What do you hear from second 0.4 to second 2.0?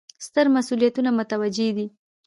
مسوولیتونه متوجه دي.